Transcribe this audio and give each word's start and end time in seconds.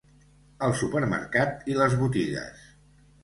El 0.67 0.71
supermercat 0.79 1.69
i 1.73 1.77
les 1.81 1.99
botigues. 2.01 2.65